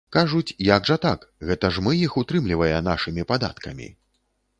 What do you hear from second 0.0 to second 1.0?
Кажуць, як жа